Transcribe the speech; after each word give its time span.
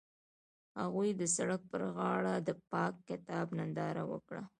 هغوی 0.81 1.09
د 1.15 1.21
سړک 1.35 1.61
پر 1.71 1.81
غاړه 1.95 2.35
د 2.47 2.49
پاک 2.71 2.93
کتاب 3.09 3.47
ننداره 3.57 4.03
وکړه. 4.11 4.41